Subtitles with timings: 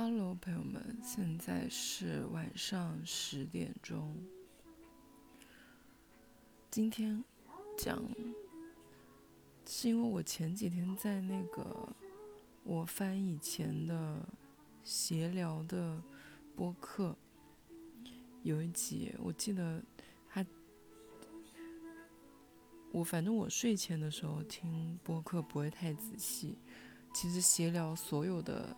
[0.00, 4.16] Hello，朋友们，现在是晚上十点钟。
[6.70, 7.24] 今天
[7.76, 8.00] 讲，
[9.66, 11.88] 是因为我前几天在那个
[12.62, 14.24] 我翻以前的
[14.84, 16.00] 闲聊的
[16.54, 17.16] 播客，
[18.44, 19.82] 有一集我记得
[20.28, 20.46] 他，
[22.92, 26.56] 我反正我睡前的时候听播客不会太仔细，
[27.12, 28.76] 其实闲聊所有的。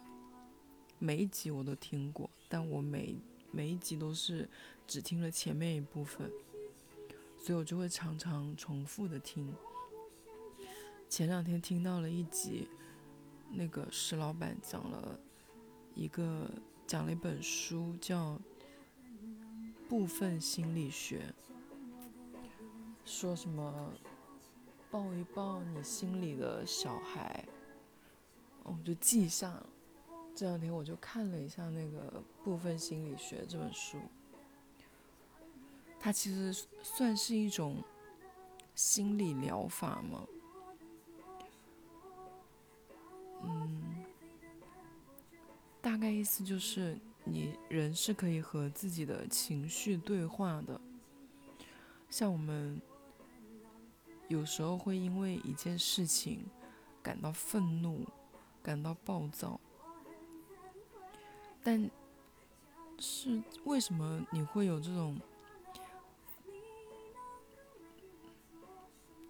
[1.02, 3.16] 每一集我都听过，但我每
[3.50, 4.46] 每一集都是
[4.86, 6.30] 只听了前面一部分，
[7.38, 9.50] 所以我就会常常重复的听。
[11.08, 12.68] 前两天听到了一集，
[13.50, 15.18] 那个石老板讲了
[15.94, 16.50] 一个
[16.86, 18.34] 讲了一本书，叫
[19.88, 21.34] 《部分心理学》，
[23.06, 23.90] 说什么
[24.90, 27.42] 抱一抱你心里的小孩，
[28.64, 29.66] 我就记下了。
[30.40, 32.10] 这两天我就看了一下那个
[32.42, 33.98] 《部分心理学》这本书，
[35.98, 37.84] 它其实算是一种
[38.74, 40.26] 心理疗法吗？
[43.42, 44.02] 嗯，
[45.82, 50.80] 大概意思就是你人是可以和自己的情绪对话的，
[52.08, 52.80] 像我们
[54.28, 56.46] 有时候会因为一件事情
[57.02, 58.06] 感到愤怒，
[58.62, 59.60] 感到暴躁。
[61.70, 61.88] 但
[62.98, 65.16] 是为什么你会有这种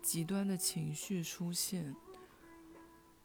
[0.01, 1.95] 极端的情绪出现？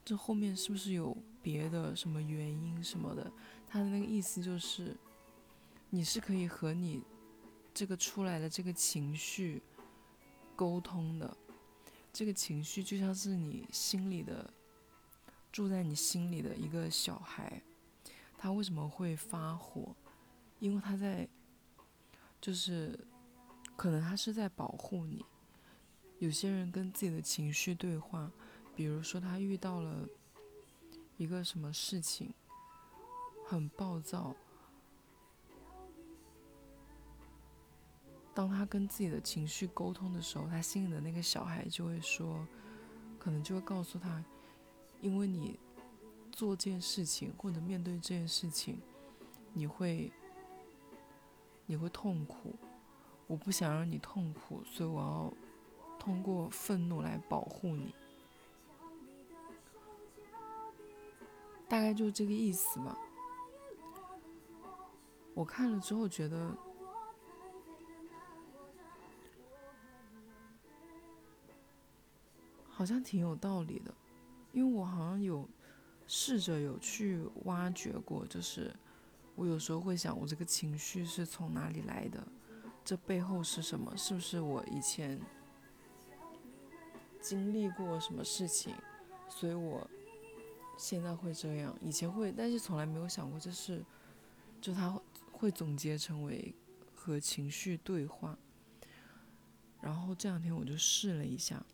[0.04, 3.32] 这后面是不是有别的什么原因什么的？
[3.66, 4.94] 他的那个意思就是，
[5.90, 7.02] 你是可以和你
[7.74, 9.64] 这个出来的这个情绪
[10.58, 11.38] 沟通的，
[12.12, 14.54] 这个情绪就像是你心里的
[15.54, 17.64] 住在你心里的一个小孩。
[18.46, 19.96] 他为什么会发火？
[20.60, 21.28] 因为他在，
[22.40, 22.96] 就是，
[23.76, 25.26] 可能他是在保护你。
[26.20, 28.32] 有些人跟自己的情绪对话，
[28.76, 30.08] 比如说他遇到了
[31.18, 32.36] 一个什么事情，
[33.48, 34.36] 很暴躁。
[38.36, 42.48] 当他跟自己的情绪沟通的时候，他心里的那个小孩就会说，
[43.18, 44.24] 可能就会告诉他，
[45.02, 45.60] 因为你。
[46.36, 48.78] 做这件事情或者面对这件事情，
[49.54, 50.12] 你会
[51.66, 52.54] 你会痛苦。
[53.26, 55.34] 我不想让你痛苦，所以我要
[55.98, 57.96] 通过愤怒来保护你。
[61.70, 62.98] 大概就是这个意思吧。
[65.34, 66.56] 我看了之后觉得
[72.70, 73.94] 好像挺有道理的，
[74.52, 75.48] 因为我好像有。
[76.08, 78.72] 试着有去挖掘过，就是
[79.36, 82.26] 我有时候会想，我这个情绪是从哪里来的？
[82.84, 83.92] 这背后是什么？
[83.98, 85.20] 是不是我以前
[87.20, 88.74] 经历过什么事情，
[89.28, 89.90] 所以我
[90.78, 91.76] 现在会这样？
[91.82, 93.84] 以前会，但是从来没有想过这是，
[94.62, 95.02] 就他
[95.32, 96.54] 会总结成为
[96.94, 98.38] 和情绪对话。
[99.82, 101.66] 然后这两天我就试了一下，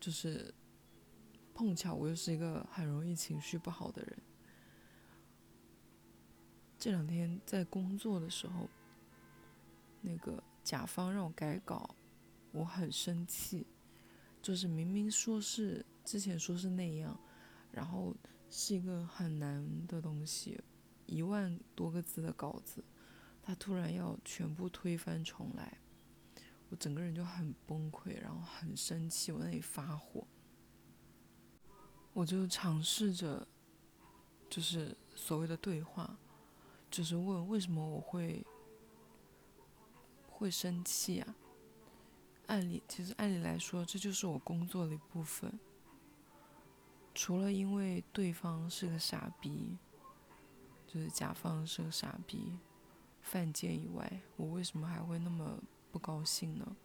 [0.00, 0.52] 就是。
[1.54, 4.18] 碰巧我又是一个很容易情绪不好的人。
[6.76, 8.68] 这两天在工作的时候，
[10.02, 11.94] 那个甲方让我改稿，
[12.52, 13.66] 我很生气。
[14.42, 17.18] 就是明明说是之前说是那样，
[17.72, 18.14] 然后
[18.50, 20.60] 是一个很难的东西，
[21.06, 22.84] 一万多个字的稿子，
[23.42, 25.78] 他突然要全部推翻重来，
[26.68, 30.26] 我整个人就很崩溃，然后很生气，我那里发火。
[32.14, 33.44] 我就尝试着，
[34.48, 36.16] 就是所谓的对话，
[36.88, 38.46] 就是问为什么我会
[40.28, 41.34] 会生气啊？
[42.46, 45.58] 按理其实按理来说，这就是我工作的一部分。
[47.16, 49.76] 除了因为对方是个傻逼，
[50.86, 52.56] 就是甲方是个傻逼，
[53.22, 55.58] 犯贱以外，我为什么还会那么
[55.90, 56.76] 不高兴呢？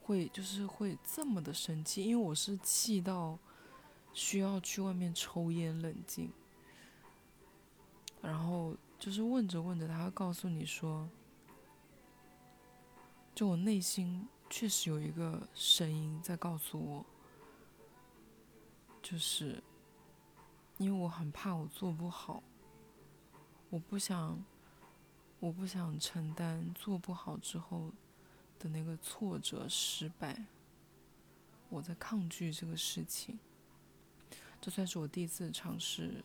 [0.00, 3.36] 会就是会这么的生气，因为我是气到。
[4.16, 6.32] 需要去外面抽烟冷静，
[8.22, 11.06] 然后就是问着问着，他告诉你说，
[13.34, 17.04] 就我内心确实有一个声音在告诉我，
[19.02, 19.62] 就是
[20.78, 22.42] 因为我很怕我做不好，
[23.68, 24.42] 我不想，
[25.40, 27.92] 我不想承担做不好之后
[28.58, 30.46] 的那个挫折失败，
[31.68, 33.38] 我在抗拒这个事情。
[34.66, 36.24] 这算是我第一次尝试，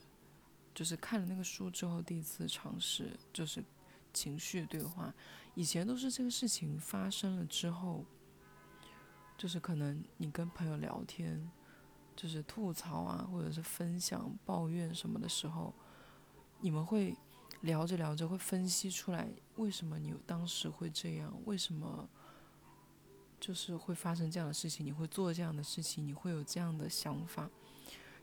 [0.73, 3.63] 就是看了那个书之后第一次尝试，就是
[4.11, 5.13] 情绪对话。
[5.53, 8.03] 以前都是这个事情发生了之后，
[9.37, 11.51] 就是可能你跟朋友聊天，
[12.15, 15.71] 就是吐槽啊，或者是分享抱怨什么的时候，
[16.61, 17.15] 你们会
[17.59, 22.09] 聊着聊着会分析出来为什么你当时会这样，为什么
[23.39, 27.47] 就是会发生这样的事情，你会做这样的事情，你会有这样的想法，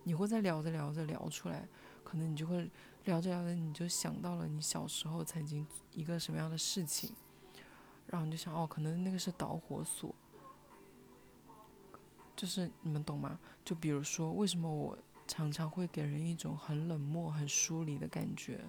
[0.04, 1.66] 你会在聊着聊着聊出来，
[2.02, 2.70] 可能你就会。
[3.04, 7.10] 聊着聊着，你就想到了你小时候曾经一个什么样的事情，
[8.06, 10.14] 然后你就想，哦，可能那个是导火索，
[12.36, 13.40] 就是你们懂吗？
[13.64, 18.60] 就比如说，为什么我常常会给人一种很冷漠、很疏离的感觉？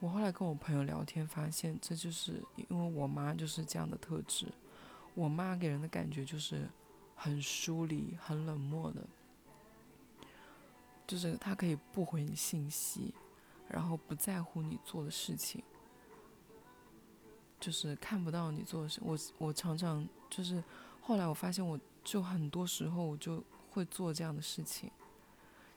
[0.00, 4.52] 我后来跟我朋友聊天，发现这就是因为我妈就是这样的特质，
[5.14, 6.68] 我妈给人的感觉就是
[7.14, 9.06] 很疏离、很冷漠的。
[11.10, 13.12] 就是他可以不回你信息，
[13.68, 15.60] 然后不在乎你做的事情，
[17.58, 19.00] 就是看不到你做的事。
[19.02, 20.62] 我我常常就是
[21.00, 24.88] 后来我发现，我就很多时候我就会做这样的事情。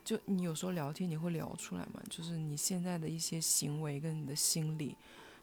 [0.04, 2.00] 就你有时候聊天，你会聊出来嘛？
[2.08, 4.96] 就是你现在的一些行为跟你的心理，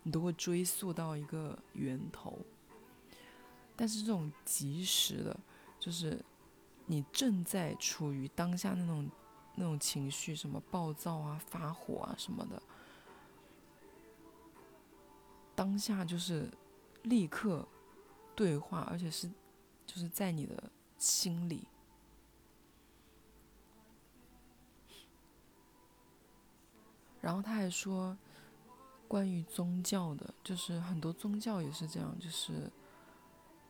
[0.03, 2.39] 你都会追溯到一个源头。
[3.75, 5.37] 但是这种及时的，
[5.77, 6.17] 就是
[6.85, 9.05] 你正在处于当下那种。
[9.61, 12.59] 那种情绪，什么暴躁啊、发火啊什么的，
[15.53, 16.49] 当下就是
[17.03, 17.67] 立刻
[18.35, 19.29] 对话，而且是
[19.85, 21.67] 就是在你的心里。
[27.21, 28.17] 然后他还说，
[29.07, 32.67] 关于宗教的，就是很多宗教也是这样，就是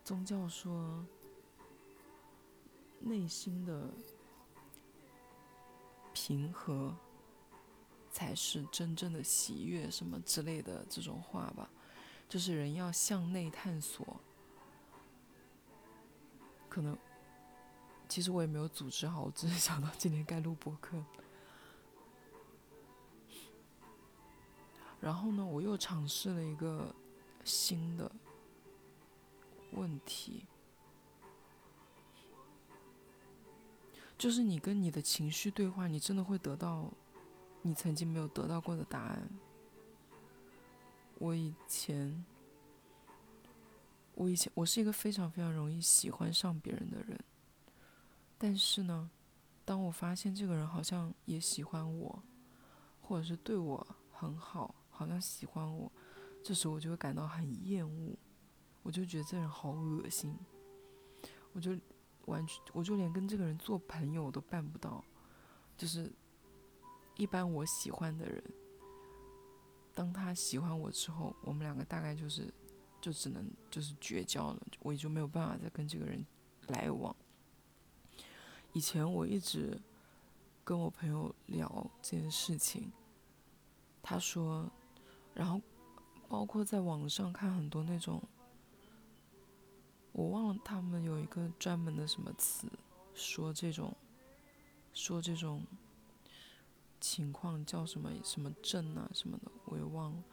[0.05, 1.05] 宗教说
[3.01, 3.89] 内心的。
[6.31, 6.95] 平和
[8.09, 11.69] 才是真正的喜悦，什么之类的这种话吧，
[12.29, 14.17] 就是人要向内探索。
[16.69, 16.97] 可能，
[18.07, 21.03] 其实我也没有组织好，我只是想到今天该录播客。
[25.01, 26.95] 然后呢，我又尝试了一个
[27.43, 28.09] 新的
[29.73, 30.45] 问题。
[34.21, 36.93] 就是你跟你的情绪对话，你真的会得到
[37.63, 39.27] 你曾经没有得到过的答案。
[41.17, 42.23] 我以前，
[44.13, 47.19] 我以前我是一个非常非常容易喜欢上别人的人，
[48.37, 49.09] 但是呢，
[49.65, 52.21] 当我发现这个人好像也喜欢我，
[53.01, 55.91] 或者是对我很好，好像喜欢我，
[56.43, 58.15] 这时候我就会感到很厌恶，
[58.83, 60.37] 我就觉得这人好恶心，
[61.53, 61.75] 我就。
[62.25, 65.03] 完全，我就连跟这个人做朋友都办不到。
[65.77, 66.11] 就是
[67.15, 68.43] 一般我喜欢的人，
[69.93, 72.53] 当他喜欢我之后，我们两个大概就是
[72.99, 76.25] 就只能就是绝交了，我也就没有办法再跟这个人
[76.67, 77.15] 来往。
[78.73, 79.81] 以前我一直
[80.63, 82.91] 跟我朋友聊这件事情，
[84.01, 84.69] 他说，
[85.33, 85.59] 然后
[86.29, 88.21] 包括在网上看很多那种。
[90.13, 92.67] 我忘了他们有一个专门的什么词，
[93.13, 93.95] 说这种，
[94.93, 95.65] 说这种
[96.99, 100.23] 情况叫什么什么症啊什么的，我也忘了。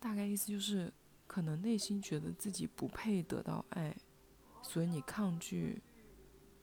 [0.00, 0.92] 大概意思就是，
[1.26, 3.94] 可能内心觉得自己不配得到爱，
[4.62, 5.82] 所以你抗拒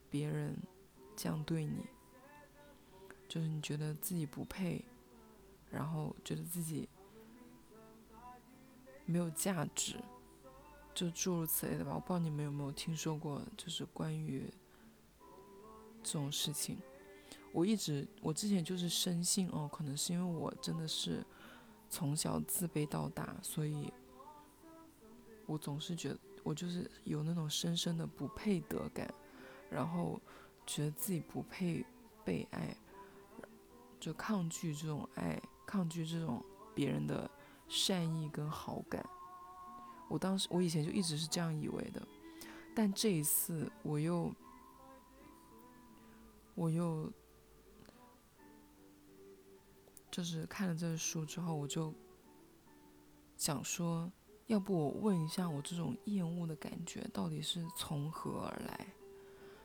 [0.09, 0.57] 别人
[1.15, 1.85] 这样对你，
[3.27, 4.83] 就是你觉得自己不配，
[5.69, 6.89] 然后觉得自己
[9.05, 9.95] 没有价值。
[10.93, 14.51] 就诸如此类的吧，我不知道你们有没有听说过，就是关于
[16.03, 16.77] 这种事情。
[17.53, 21.25] 我一直，我之前就是深信哦，可能是因为我真的是
[21.89, 23.91] 从小自卑到大，所以
[25.45, 29.13] 我总是觉得我就是有那种深深的不配得感，
[29.69, 30.19] 然后
[30.65, 31.85] 觉得自己不配
[32.23, 32.75] 被爱，
[33.99, 36.43] 就抗拒这种爱，抗拒这种
[36.73, 37.29] 别人的
[37.67, 39.05] 善意跟好感。
[40.11, 42.05] 我当时，我以前就一直是这样以为的，
[42.75, 44.29] 但这一次我又，
[46.53, 47.09] 我又，
[50.11, 51.93] 就是看了这个书之后，我就
[53.37, 54.11] 想说，
[54.47, 58.87] 要不我问一下，我这种厌恶的感觉到底是从何而来，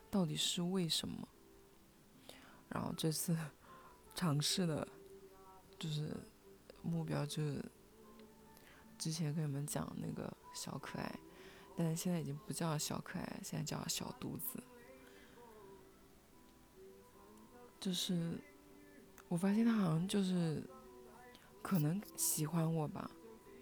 [0.09, 1.27] 到底是为什么？
[2.69, 3.37] 然后这次
[4.15, 4.87] 尝试的，
[5.77, 6.15] 就是
[6.81, 7.61] 目标就是。
[8.97, 11.19] 之前跟你们讲那个小可爱，
[11.75, 14.61] 但是现在已经不叫小可爱，现在叫小犊子。
[17.79, 18.39] 就是
[19.27, 20.63] 我发现他好像就是
[21.61, 23.09] 可能喜欢我吧，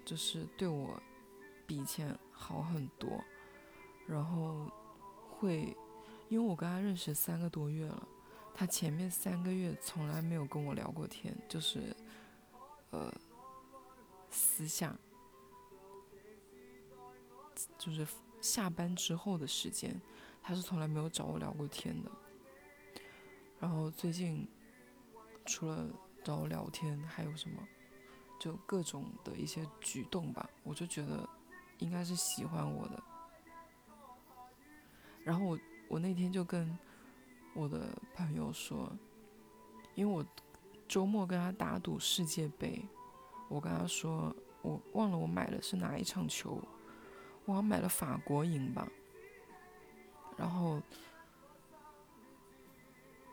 [0.05, 0.99] 就是对我
[1.67, 3.21] 比以前好很多，
[4.07, 4.71] 然后
[5.29, 5.75] 会
[6.29, 8.07] 因为我跟他认识三个多月了，
[8.53, 11.93] 他前面三个月从来没有跟我聊过天，就是
[12.91, 13.13] 呃
[14.29, 14.97] 私下，
[17.85, 18.07] 就是
[18.41, 20.01] 下班之后的时间，
[20.41, 22.09] 他是从来没有找我聊过天的。
[23.59, 24.47] 然后最近
[25.45, 25.87] 除了
[26.23, 27.61] 找我聊天，还有什么？
[28.39, 31.29] 就各种的一些举动吧，我就觉得
[31.77, 33.03] 应该是喜欢我的。
[35.23, 36.75] 然后我我那天就跟
[37.53, 38.91] 我的朋友说，
[39.93, 40.25] 因为我
[40.87, 42.83] 周末跟他打赌世界杯，
[43.47, 46.61] 我跟他说我忘了我买的是哪一场球，
[47.45, 48.87] 我好像买了法国赢吧。
[50.37, 50.81] 然后。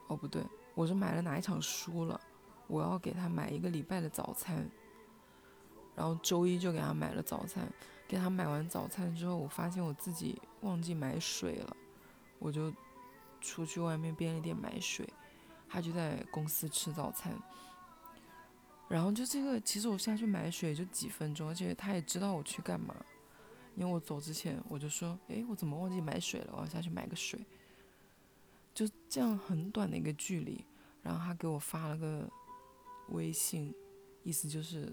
[0.09, 0.43] 哦，不对，
[0.75, 2.21] 我是买了哪一场输了，
[2.67, 4.69] 我要给他买一个礼拜的早餐，
[5.97, 7.67] 然后周一就给他买了早餐，
[8.07, 11.75] 给他买完早餐之后，我发现我自己忘记买水了，
[12.39, 12.71] 我就
[13.41, 15.09] 出去外面便利店买水，
[15.67, 17.33] 他就在公司吃早餐，
[18.89, 22.95] 然后就这个，其实我下去买水就几分钟，而且他也知道我去干嘛，
[23.77, 26.53] 因为我走之前我就说，诶，我怎么忘记买水了？
[26.55, 27.41] 我要下去买个水。
[28.75, 30.65] 就这样很短的一个距离，
[31.03, 32.27] 然后他给我发了个
[33.09, 33.75] 微信，
[34.23, 34.91] 意思就是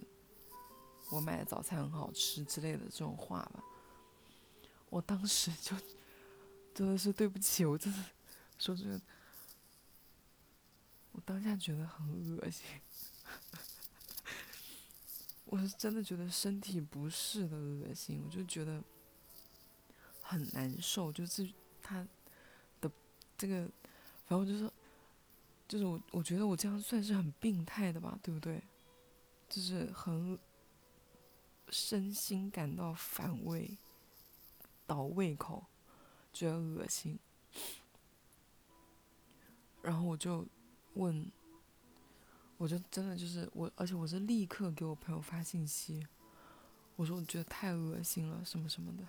[1.11, 3.63] 我买的早餐很好吃之类的这种话吧。
[4.89, 5.77] 我当时就
[6.73, 7.99] 真的是对不起，我真的
[8.57, 8.99] 说这个，
[11.13, 12.05] 我当下觉得很
[12.37, 12.65] 恶心，
[15.51, 18.83] 我是真的觉得身体不适的恶心，我就觉得
[20.21, 21.51] 很难受，就是
[21.81, 22.05] 他
[22.79, 22.89] 的。
[23.35, 23.63] 这个，
[24.27, 24.71] 反正我就是，
[25.67, 28.61] 就是我，我觉得我这样算是很病态的吧，对不对？
[29.47, 30.37] 就是很
[31.69, 33.75] 身心感到反胃、
[34.85, 35.65] 倒胃口，
[36.31, 37.17] 觉得恶心。
[39.81, 40.45] 然后我就
[40.93, 41.31] 问，
[42.59, 46.05] 我就真的就是我，而且我是立刻给我朋友发信息，
[46.97, 49.03] 我说我觉得太恶心了，什么什么的。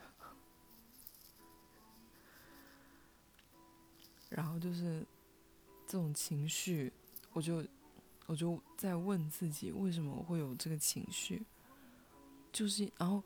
[4.28, 5.04] 然后就是
[5.84, 6.92] 这种情绪，
[7.32, 7.66] 我就
[8.26, 11.44] 我就在问自己，为什么我会有这个情绪？
[12.52, 13.20] 就是然后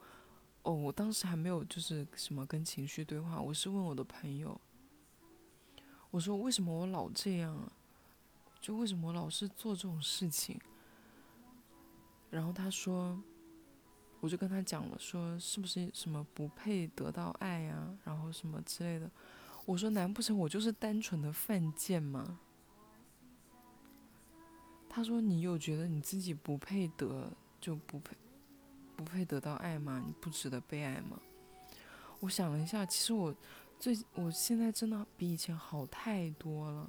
[0.63, 4.59] 哦，我当时还没有就是什么跟情绪对话，我是问我的朋友，
[6.11, 7.71] 我说为什么我老这样啊？
[8.65, 10.59] 就为什么老是做这种事情？
[12.31, 13.23] 然后他说，
[14.21, 17.95] 我就跟他讲了，说是不是什么不配得到爱呀？
[18.05, 19.11] 然后什么之类的。
[19.67, 22.41] 我说：“难不成我就是单纯的犯贱吗？”
[24.89, 27.31] 他说：“你有觉得你自己不配得
[27.61, 28.17] 就不配，
[28.97, 30.03] 不配得到爱吗？
[30.07, 31.21] 你不值得被爱吗？”
[32.21, 33.35] 我想了一下，其实我
[33.79, 36.89] 最我现在真的比以前好太多了。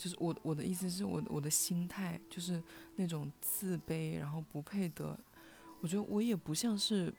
[0.00, 2.62] 就是我我的意思是我我的心态就是
[2.96, 5.18] 那种自卑，然后不配得。
[5.80, 7.12] 我觉得我也不像是。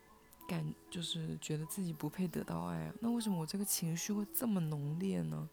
[0.48, 5.48] 感就是觉得自己不配得到爱啊，那为什么我这个情绪会这么浓烈呢？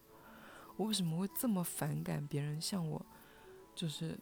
[0.77, 3.07] 我为什么会这么反感别人向我
[3.77, 4.19] 就是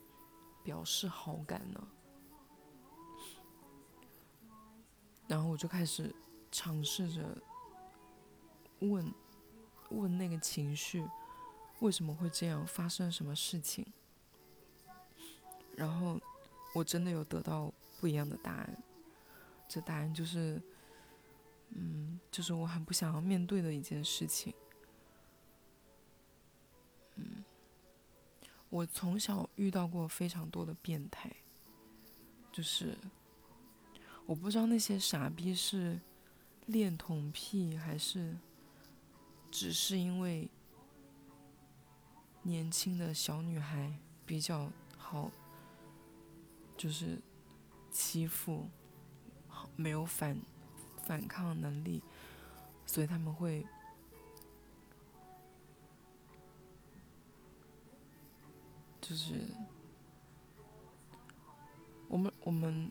[0.62, 1.88] 表示好感呢？
[5.26, 6.14] 然后我就开始
[6.52, 7.42] 尝试着
[8.80, 9.10] 问
[9.92, 11.02] 问那个情绪
[11.80, 13.87] 为什么会这样，发生什么事情？
[15.76, 16.18] 然后
[16.75, 18.83] 我真的有得到不一样的答案。
[19.68, 20.62] 这答案就是，
[21.71, 24.54] 嗯，就是我很不想要面对的一件事情。
[27.16, 27.45] 嗯，
[28.71, 31.30] 我从小遇到过非常多的变态，
[32.52, 32.97] 就是
[34.25, 36.00] 我不知道那些傻逼是
[36.66, 38.37] 恋童癖，还是
[39.50, 40.49] 只是因为
[42.46, 45.30] 年轻的小女孩比较好，
[46.76, 47.20] 就是
[47.90, 48.68] 欺负。
[49.74, 50.38] 没有反
[51.02, 52.02] 反抗能力，
[52.86, 53.66] 所以他们会
[59.00, 59.48] 就是
[62.08, 62.90] 我们我们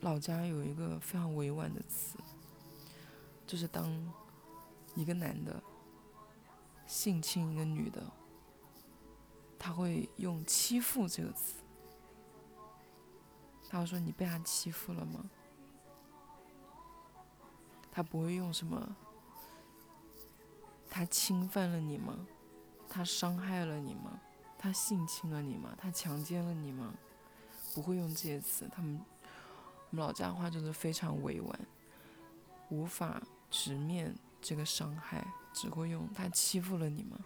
[0.00, 2.18] 老家有一个非常委婉的词，
[3.46, 3.90] 就是当
[4.94, 5.62] 一个男的
[6.86, 8.02] 性侵一个女的，
[9.58, 11.56] 他会用“欺负”这个词，
[13.68, 15.28] 他会说：“你被他欺负了吗？”
[17.90, 18.96] 他不会用什么？
[20.88, 22.26] 他侵犯了你吗？
[22.88, 24.20] 他伤害了你吗？
[24.56, 25.74] 他性侵了你吗？
[25.76, 26.94] 他强奸了你吗？
[27.74, 29.00] 不会用这些词，他们
[29.90, 31.60] 我们老家话就是非常委婉，
[32.70, 37.18] 无法直面这个伤害，只会用他欺负了你吗？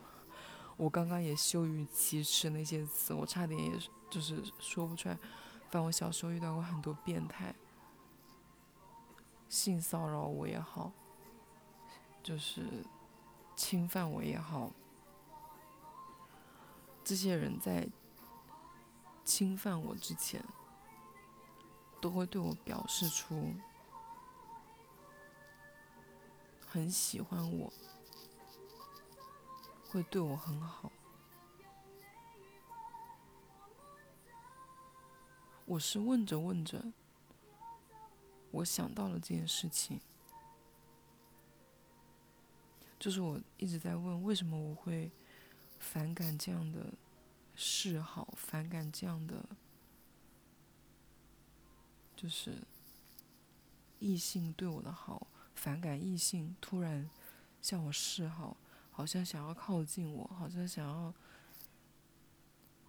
[0.76, 3.79] 我刚刚也羞于启齿那些词，我差点也
[4.11, 5.14] 就是说不出来。
[5.71, 7.55] 反正我小时候遇到过很多变态，
[9.49, 10.93] 性骚扰我也好，
[12.23, 12.85] 就是
[13.57, 14.71] 侵犯我也好，
[17.05, 17.88] 这些人在
[19.25, 20.45] 侵犯我之前，
[22.00, 23.55] 都会对我表示出
[26.67, 27.73] 很喜欢我。
[29.93, 30.91] 会对我很好。
[35.67, 36.83] 我是问着问着，
[38.51, 40.01] 我想到了这件事情，
[42.99, 45.13] 就是我一直在问，为什么我会
[45.79, 46.95] 反感这样的
[47.55, 49.45] 示好，反感这样的，
[52.17, 52.63] 就是
[53.99, 57.11] 异性对我的好，反感异性突然
[57.61, 58.57] 向我示好。
[58.93, 61.13] 好像想要靠近我，好像想要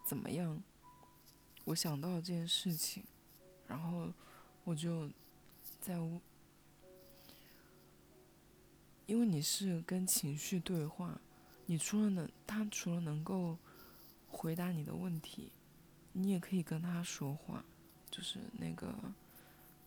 [0.05, 0.61] 怎么样？
[1.63, 3.03] 我想到了这件事情，
[3.67, 4.13] 然后
[4.65, 5.09] 我就
[5.79, 5.95] 在，
[9.05, 11.21] 因为你是跟情绪对话，
[11.65, 13.57] 你除了能他除了能够
[14.29, 15.53] 回答你的问题，
[16.11, 17.63] 你也可以跟他说话，
[18.11, 18.93] 就是那个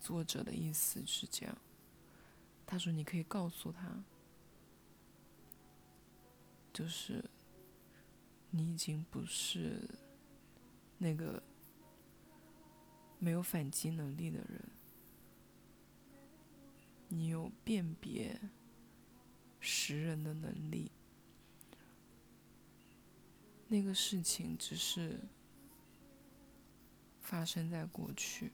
[0.00, 1.58] 作者的意思是这样，
[2.66, 4.02] 他说你可以告诉他。
[6.76, 7.24] 就是
[8.50, 9.88] 你已经不是
[10.98, 11.42] 那个
[13.18, 14.62] 没有反击能力的人，
[17.08, 18.38] 你有辨别
[19.58, 20.92] 识人的能力。
[23.68, 25.18] 那个事情只是
[27.22, 28.52] 发生在过去，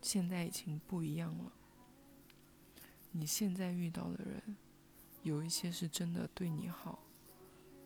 [0.00, 1.52] 现在已经不一样了。
[3.10, 4.56] 你现在遇到的人。
[5.28, 6.98] 有一些是真的对你好，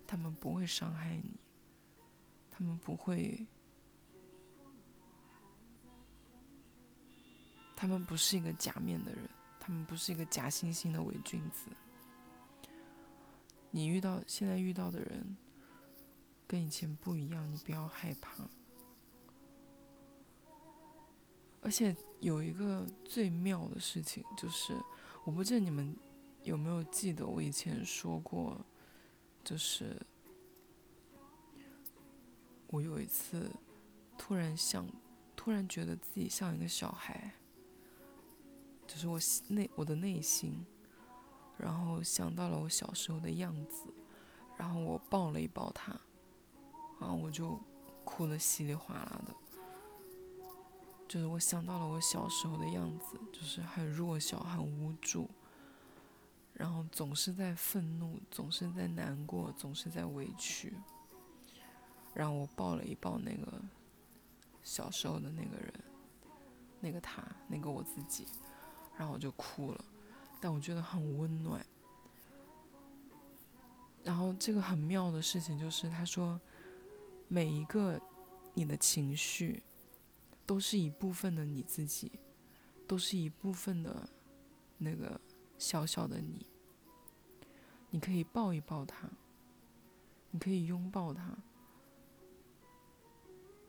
[0.07, 1.39] 他们不会伤害你，
[2.51, 3.45] 他们不会，
[7.75, 9.29] 他们不是一个假面的人，
[9.59, 11.69] 他们不是一个假惺惺的伪君子。
[13.73, 15.37] 你遇到现在遇到的人，
[16.47, 18.49] 跟以前不一样，你不要害怕。
[21.61, 24.73] 而且有一个最妙的事情就是，
[25.25, 25.97] 我不记得你们。
[26.43, 28.65] 有没有记得我以前说过，
[29.45, 29.97] 就是
[32.67, 33.51] 我有一次
[34.19, 34.89] 突然想，
[35.37, 37.33] 突然觉得自己像一个小孩，
[38.87, 40.67] 就是我内我的内心，
[41.57, 43.85] 然后想到了我小时候的样子，
[44.57, 45.93] 然后我抱了一抱他，
[47.01, 47.59] 然后我就
[48.05, 49.35] 哭得稀里哗啦的，
[51.07, 55.31] 就是我想到了我小时候的样子，就是很弱小，很无助。
[56.55, 60.75] 然后总是在愤怒，总是在难过，总是在委屈。
[62.15, 63.61] 然后我抱了一抱那个
[64.63, 65.73] 小时候的那个人，
[66.81, 68.27] 那个他，那个我自己，
[68.97, 69.85] 然后我就哭了。
[70.41, 71.65] 但我觉得很温暖。
[74.05, 76.41] 然后这个很妙的事情就是，他说，
[77.29, 78.01] 每一个
[78.53, 79.63] 你的情绪，
[80.45, 82.13] 都是一部分的你自己，
[82.87, 84.09] 都是一部分的
[84.77, 85.21] 那个
[85.63, 86.45] 小小的你。
[87.91, 89.09] 你可以抱一抱他，
[90.31, 91.37] 你可以拥抱他，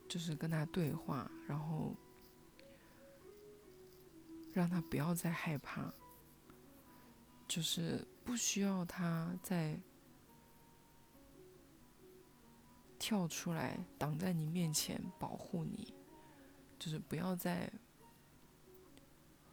[0.08, 1.94] 就是跟他对话，然后
[4.54, 5.94] 让他不要再害怕，
[7.48, 9.78] 就是不需要他再
[12.98, 15.94] 跳出来挡在你面前保护你，
[16.80, 17.70] 就是不要再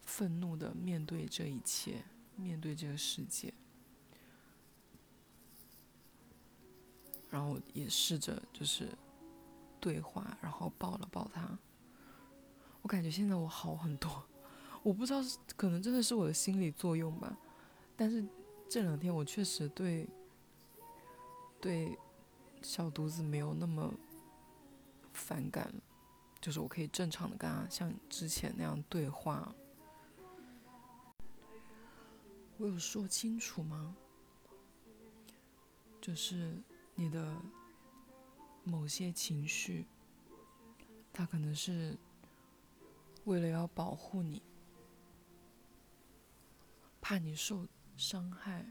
[0.04, 2.04] 愤怒的面对这一切，
[2.40, 3.52] 面对这个世界。
[7.30, 8.88] 然后也试着就是
[9.78, 11.56] 对话，然后抱了抱他。
[12.82, 14.24] 我感觉现在我好很多，
[14.82, 17.38] 我不知道是可能真的是我的心理作用吧。
[17.96, 18.24] 但是
[18.68, 20.08] 这两天我确实对
[21.60, 21.96] 对
[22.62, 23.94] 小犊子没有那么
[25.12, 25.72] 反感，
[26.40, 29.54] 就是我可以正常的跟他像之前那样对话。
[32.60, 33.96] 我有说清楚吗？
[36.00, 36.62] 就是。
[36.96, 37.34] 你的
[38.62, 39.86] 某些情绪，
[41.14, 41.96] 他可能是
[43.24, 44.42] 为了要保护你，
[47.00, 48.70] 怕你受伤害，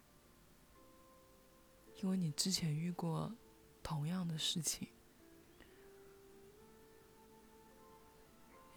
[2.03, 3.33] 因为你之前遇过
[3.81, 4.87] 同样的事情，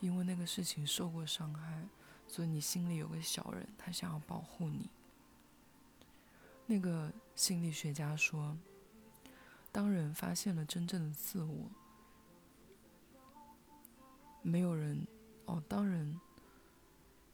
[0.00, 1.86] 因为那个事情受过伤害，
[2.26, 4.88] 所以你心里有个小人，他想要保护你。
[6.72, 8.56] 那个心理学家说，
[9.70, 11.70] 当人发现了真正的自我，
[14.40, 15.06] 没有人
[15.44, 16.18] 哦，当人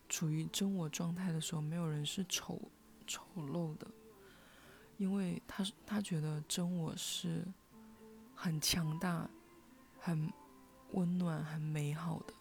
[0.09, 2.61] 处于真我状态的时候，没有人是丑
[3.07, 3.87] 丑陋的。
[4.97, 7.47] 因为他他觉得真我是
[8.35, 9.31] 很强大、
[10.01, 10.33] 很
[10.91, 12.35] 温暖、很美好的。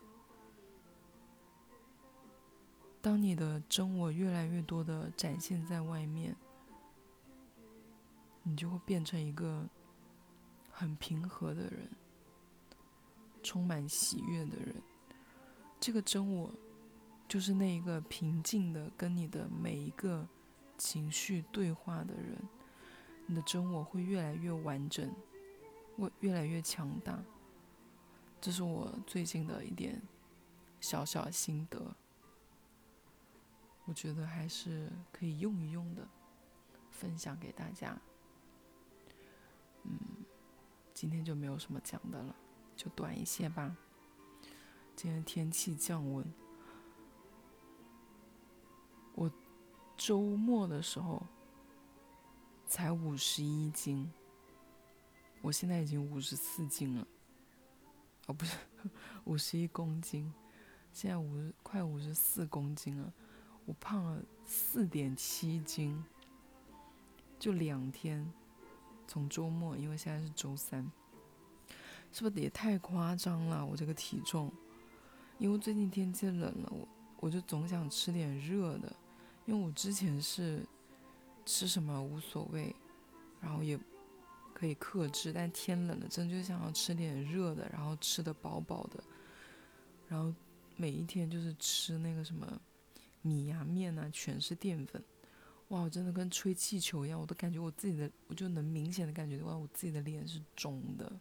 [2.99, 6.35] 当你的真我越来越多的展现在外面，
[8.47, 9.67] 你就会变成一个
[10.71, 11.89] 很平和的人，
[13.43, 14.75] 充满喜悦的人。
[15.79, 16.51] 这个真我
[17.27, 20.27] 就是那一个平静的，跟你的每一个。
[20.79, 22.37] 情绪对话的人，
[23.25, 25.11] 你的真我会越来越完整，
[25.97, 27.17] 会越来越强大。
[28.39, 29.99] 这是我最近的一点
[30.79, 31.95] 小小心得，
[33.85, 36.07] 我觉得还是可以用一用的，
[36.91, 37.99] 分享给大家。
[39.87, 39.97] 嗯，
[40.93, 42.35] 今天就没有什么讲的了，
[42.75, 43.75] 就短一些吧。
[44.95, 46.25] 今天天气降温。
[49.13, 49.31] 我
[49.95, 51.25] 周末的时候
[52.67, 54.11] 才五十一斤，
[55.41, 57.07] 我现在已经五十四斤了，
[58.27, 58.57] 哦，不是
[59.23, 60.31] 五十一公斤，
[60.93, 63.11] 现在五快五十四公斤了，
[63.65, 66.03] 我胖了四点七斤，
[67.39, 68.31] 就两天，
[69.07, 70.89] 从周末，因为现在是周三，
[72.11, 73.65] 是不是也太夸张了？
[73.65, 74.51] 我这个体重，
[75.39, 76.87] 因为最近天气冷了，我
[77.21, 78.93] 我就总想吃点热的。
[79.45, 80.61] 因为我之前是
[81.45, 82.75] 吃什么无所谓，
[83.39, 83.79] 然后也
[84.53, 89.01] 可以克制，但天冷了，真就想要吃点热的，然后吃的饱饱的，
[90.09, 90.33] 然后
[90.75, 92.59] 每一天就是吃那个什么
[93.21, 95.01] 米呀面啊，全是淀粉，
[95.69, 101.19] 哇，我真的跟吹气球一样，我都感觉我自己的，我就能明显的感觉到我自己的脸是肿的，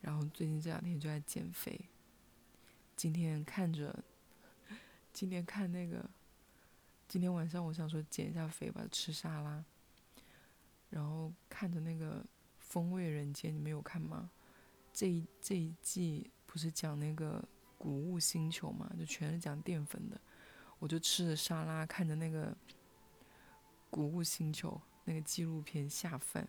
[0.00, 1.88] 然后最近这两天就在减肥，
[2.96, 4.04] 今天看着。
[5.12, 6.10] 今天看那个，
[7.06, 9.64] 今天晚上我想说减一下肥吧，吃沙拉。
[10.90, 12.20] 然后看着那个
[12.58, 14.28] 《风味人间》，你们有看吗？
[14.92, 17.48] 这一这一季不是讲那个
[17.78, 20.20] 谷物星球嘛，就全是讲淀粉的。
[20.78, 22.56] 我就吃着沙拉，看着那个
[23.90, 26.48] 谷物星球那个纪录片下饭。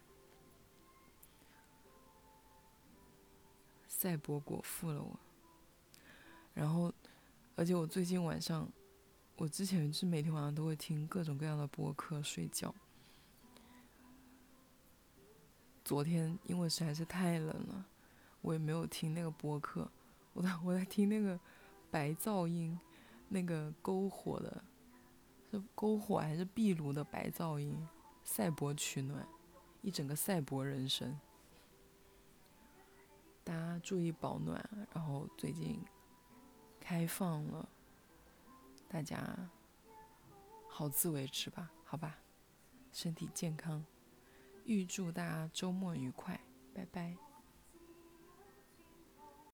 [3.88, 5.20] 赛博果腹了我，
[6.54, 6.94] 然后。
[7.58, 8.70] 而且我最近晚上，
[9.38, 12.76] 我之前是每天晚上都会听各种各样的播客睡觉。
[15.86, 17.86] 昨天因为实在是太冷了，
[18.42, 19.90] 我也没有听那个播客，
[20.34, 21.40] 我在我在听那个
[21.90, 22.78] 白噪音，
[23.28, 24.64] 那个篝火的，
[25.52, 27.88] 是篝火还是壁炉的白噪音？
[28.24, 29.28] 赛博取暖，
[29.82, 31.20] 一整个赛博人生。
[33.44, 35.84] 大家注意保暖，然后最近。
[36.88, 37.68] 开放了，
[38.88, 39.50] 大家
[40.70, 42.20] 好自为之吧，好吧，
[42.92, 43.84] 身体健康，
[44.66, 46.40] 预祝大家周末愉快，
[46.76, 47.25] 拜拜。